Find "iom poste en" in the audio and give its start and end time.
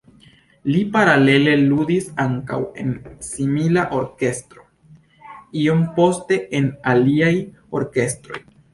5.67-6.75